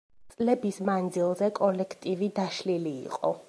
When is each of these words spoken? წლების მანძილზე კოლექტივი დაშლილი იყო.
წლების 0.35 0.79
მანძილზე 0.89 1.49
კოლექტივი 1.61 2.31
დაშლილი 2.41 2.99
იყო. 3.11 3.33